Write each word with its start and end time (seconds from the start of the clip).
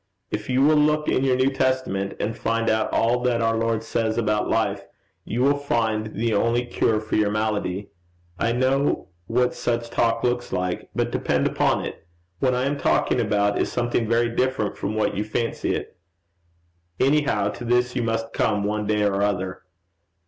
If 0.31 0.49
you 0.49 0.63
will 0.63 0.77
look 0.77 1.07
in 1.07 1.23
your 1.23 1.35
New 1.35 1.51
Testament, 1.51 2.15
and 2.19 2.35
find 2.35 2.71
out 2.71 2.91
all 2.91 3.19
that 3.21 3.39
our 3.39 3.55
Lord 3.55 3.83
says 3.83 4.17
about 4.17 4.49
Life, 4.49 4.81
you 5.25 5.43
will 5.43 5.59
find 5.59 6.15
the 6.15 6.33
only 6.33 6.65
cure 6.65 6.99
for 6.99 7.15
your 7.17 7.29
malady. 7.29 7.91
I 8.39 8.51
know 8.51 9.09
what 9.27 9.53
such 9.53 9.91
talk 9.91 10.23
looks 10.23 10.51
like; 10.51 10.89
but 10.95 11.11
depend 11.11 11.45
upon 11.45 11.85
it, 11.85 12.07
what 12.39 12.55
I 12.55 12.63
am 12.65 12.79
talking 12.79 13.21
about 13.21 13.61
is 13.61 13.71
something 13.71 14.07
very 14.09 14.29
different 14.35 14.75
from 14.75 14.95
what 14.95 15.15
you 15.15 15.23
fancy 15.23 15.75
it. 15.75 15.95
Anyhow 16.99 17.49
to 17.49 17.63
this 17.63 17.95
you 17.95 18.01
must 18.01 18.33
come, 18.33 18.63
one 18.63 18.87
day 18.87 19.03
or 19.03 19.21
other.' 19.21 19.61